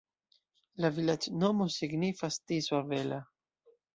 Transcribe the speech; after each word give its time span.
La 0.85 0.89
vilaĝnomo 0.95 1.67
signifas: 1.75 2.39
Tiso-avela. 2.53 3.23